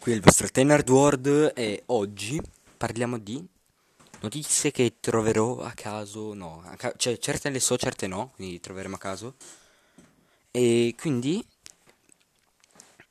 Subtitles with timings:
[0.00, 2.40] Qui è il vostro Tenard World e oggi
[2.74, 3.46] parliamo di
[4.20, 8.58] notizie che troverò a caso, no, a ca- cioè certe le so, certe no, quindi
[8.60, 9.34] troveremo a caso.
[10.50, 11.46] E quindi,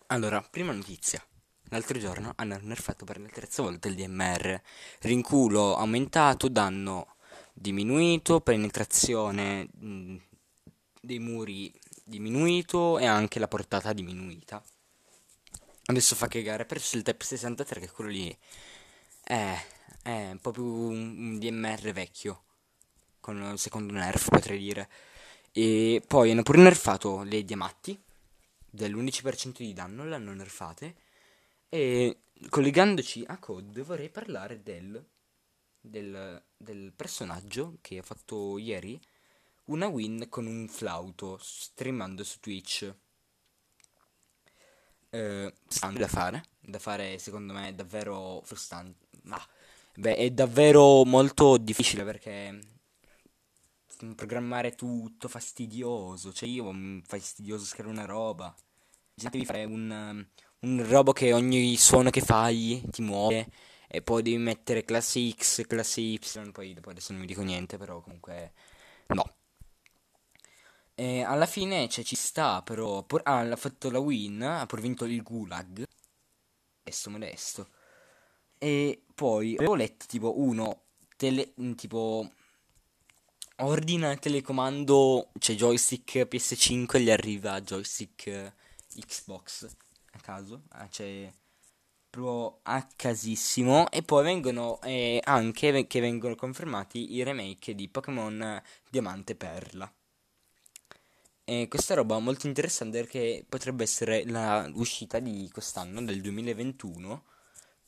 [0.07, 1.23] allora, prima notizia.
[1.65, 4.59] L'altro giorno hanno nerfato per la terza volta il DMR.
[5.01, 7.17] Rinculo aumentato, danno
[7.53, 10.15] diminuito, penetrazione mh,
[11.01, 11.71] dei muri
[12.03, 14.63] diminuito e anche la portata diminuita.
[15.89, 18.37] Adesso fa cagare, perso il Type 63 che quello lì
[19.23, 19.59] è,
[20.03, 22.43] è un po' più un, un DMR vecchio,
[23.19, 24.87] con il secondo nerf potrei dire.
[25.51, 27.99] E poi hanno pure nerfato le diamanti
[28.69, 30.95] dell'11% di danno, le hanno nerfate.
[31.69, 35.03] E collegandoci a code vorrei parlare del,
[35.81, 39.01] del, del personaggio che ha fatto ieri
[39.65, 42.93] una win con un flauto streamando su Twitch
[45.09, 45.53] eh,
[45.93, 49.41] da fare, da fare secondo me davvero frustrante, ma
[49.95, 52.59] beh, è davvero molto difficile perché
[54.15, 58.55] programmare tutto fastidioso, cioè io mi fastidioso scrivere una roba,
[59.13, 60.25] devi fare un,
[60.59, 63.49] un robo che ogni suono che fai ti muove
[63.87, 66.19] e poi devi mettere classe X, classe Y,
[66.51, 68.53] poi dopo adesso non mi dico niente, però comunque
[69.07, 69.38] no.
[70.99, 73.03] E alla fine cioè, ci sta, però.
[73.03, 75.85] Pur, ah, ha fatto la win, ha pure vinto il Gulag.
[76.83, 77.69] Modesto, modesto.
[78.57, 82.29] E poi avevo letto tipo uno, tele, tipo
[83.59, 88.53] ordina il telecomando, cioè joystick PS5 gli arriva joystick
[88.93, 89.67] Xbox
[90.11, 91.31] a caso, ah, cioè
[92.09, 98.61] proprio a casissimo e poi vengono eh, anche che vengono confermati i remake di Pokémon
[98.89, 99.89] Diamante Perla.
[101.51, 104.23] E questa roba molto interessante perché potrebbe essere
[104.69, 107.25] l'uscita di quest'anno, del 2021,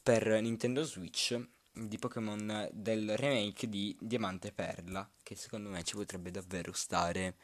[0.01, 1.39] per Nintendo Switch
[1.71, 7.35] di Pokémon del remake di Diamante e Perla, che secondo me ci potrebbe davvero stare.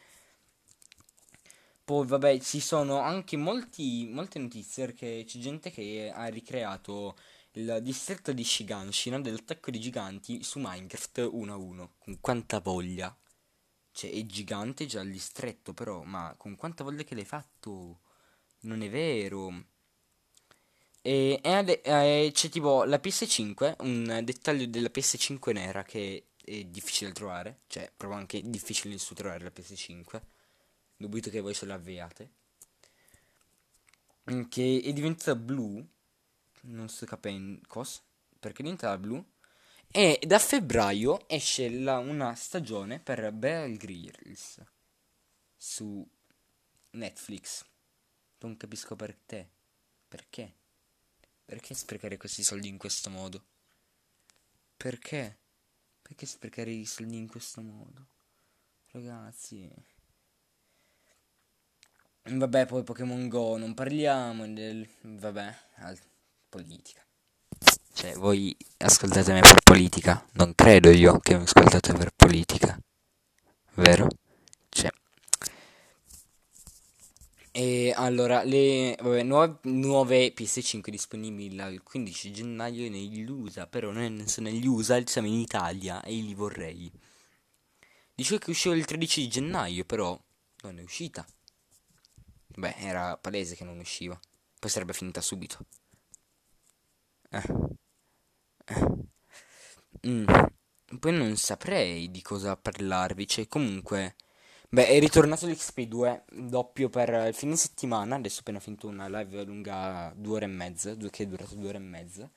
[1.85, 7.15] Poi vabbè, ci sono anche molti, molte notizie perché c'è gente che ha ricreato
[7.51, 11.91] il distretto di Shiganshina dell'attacco di giganti su Minecraft 1 a 1.
[11.99, 13.15] Con quanta voglia!
[13.97, 18.01] Cioè, è gigante già il distretto, però, ma con quanta voglia che l'hai fatto?
[18.59, 19.65] Non è vero.
[21.01, 27.09] E, ade- e c'è tipo la PS5, un dettaglio della PS5 nera che è difficile
[27.09, 30.21] da trovare, cioè, proprio anche difficile di trovare la PS5.
[30.95, 32.29] Dubito che voi se l'avviate.
[34.47, 35.83] Che è diventata blu.
[36.61, 37.99] Non sto capendo cosa.
[38.39, 39.25] Perché è diventata blu?
[39.89, 44.61] E da febbraio esce la, una stagione per Bear Grylls
[45.55, 46.07] su
[46.91, 47.65] Netflix.
[48.39, 49.49] Non capisco per te.
[50.07, 50.53] Perché?
[51.45, 53.43] Perché sprecare questi soldi in questo modo?
[54.75, 55.37] Perché?
[56.01, 58.07] Perché sprecare i soldi in questo modo?
[58.91, 59.69] Ragazzi.
[62.23, 64.87] Vabbè, poi Pokémon Go, non parliamo del...
[65.01, 65.55] Vabbè,
[66.49, 67.06] politica.
[67.97, 70.23] Cioè, voi ascoltate me per politica?
[70.33, 72.79] Non credo io che mi ascoltate per politica.
[73.73, 74.07] Vero?
[74.69, 74.91] Cioè.
[77.49, 84.27] E allora, le vabbè, nuove, nuove PS5 disponibili il 15 gennaio negli USA, però non
[84.27, 86.91] sono negli USA, siamo in Italia e li vorrei.
[88.13, 90.15] Dicevo che usciva il 13 gennaio, però
[90.61, 91.25] non è uscita.
[92.45, 94.19] Beh, era palese che non usciva.
[94.59, 95.65] Poi sarebbe finita subito.
[97.31, 97.75] Eh.
[100.07, 100.25] Mm.
[100.99, 104.15] Poi non saprei di cosa parlarvi, cioè comunque...
[104.69, 109.43] Beh, è ritornato l'XP2 doppio per il fine settimana, adesso ho appena finito una live
[109.43, 112.29] lunga due ore e mezza, che è durata due ore e mezza.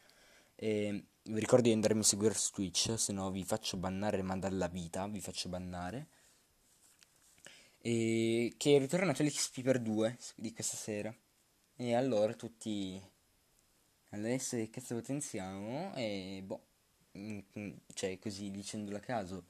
[0.54, 4.36] E vi ricordo di andarmi a seguire su Twitch, se no vi faccio bannare ma
[4.36, 6.08] dalla vita, vi faccio bannare.
[7.78, 11.14] E che è ritornato l'XP per 2 di questa sera.
[11.76, 13.00] E allora tutti
[14.10, 16.66] adesso che cazzo potenziamo e boh,
[17.18, 19.46] mm, mm, cioè così dicendolo a caso.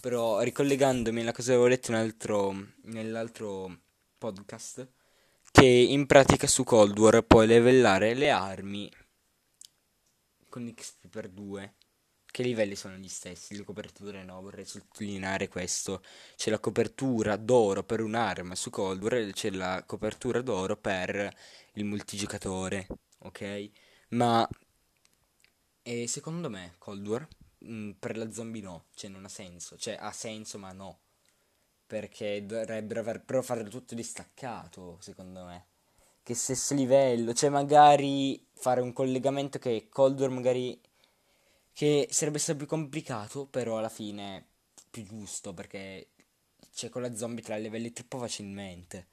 [0.00, 2.52] Però ricollegandomi alla cosa che avevo letto altro,
[2.84, 3.78] nell'altro
[4.18, 4.88] podcast,
[5.50, 8.90] che in pratica su Cold War puoi livellare le armi
[10.48, 11.74] con XP per 2.
[12.30, 13.56] Che livelli sono gli stessi?
[13.56, 16.02] Le coperture no, vorrei sottolineare questo.
[16.36, 21.34] C'è la copertura d'oro per un'arma su Cold War e c'è la copertura d'oro per
[21.72, 22.86] il multigiocatore,
[23.20, 23.70] ok?
[24.10, 24.48] Ma
[25.82, 27.26] e secondo me Cold War
[27.58, 30.98] mh, mm, per la zombie no, cioè non ha senso, cioè ha senso ma no.
[31.86, 35.66] Perché dovrebbero aver, però farlo tutto distaccato, secondo me.
[36.22, 40.78] che stesso livello, cioè magari fare un collegamento che Cold War magari
[41.72, 44.46] che sarebbe stato più complicato, però alla fine
[44.90, 46.08] più giusto perché
[46.74, 49.06] cioè con la zombie te la livelli troppo facilmente.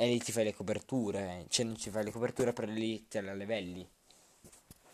[0.00, 3.20] E lì ti fai le coperture, cioè non ci fai le coperture per lì te
[3.20, 3.84] la livelli.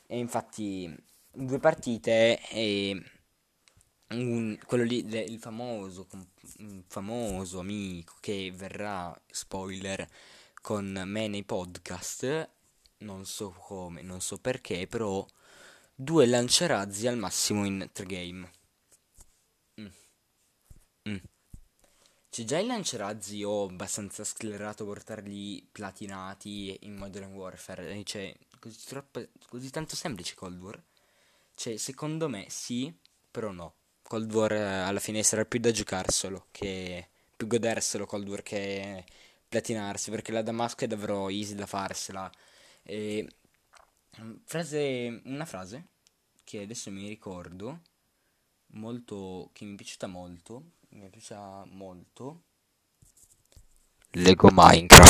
[0.07, 0.97] E infatti
[1.31, 3.03] due partite e
[4.09, 6.07] un, quello lì, il famoso,
[6.87, 10.09] famoso amico che verrà, spoiler,
[10.63, 12.49] con me nei podcast,
[12.99, 15.27] non so come, non so perché, però
[15.95, 18.51] due lanciarazzi al massimo in 3 game.
[19.81, 19.87] Mm.
[21.09, 21.17] Mm.
[22.35, 28.03] C'è già il lanciarazzi ho abbastanza sclerato portarli platinati in Modern Warfare.
[28.03, 30.83] Cioè, così, troppo, così tanto semplice Cold War.
[31.55, 32.93] Cioè, secondo me sì,
[33.31, 33.75] però no.
[34.03, 39.05] Cold War eh, alla fine sarà più da giocarselo che più goderselo Cold War che
[39.49, 42.29] platinarsi perché la Damasco è davvero easy da farsela.
[42.83, 43.29] E
[44.21, 45.89] Mm, frase, una frase
[46.45, 47.81] che adesso mi ricordo
[48.75, 52.43] molto che mi è piaciuta molto mi piaciuta molto.
[54.13, 55.05] Lego Minecraft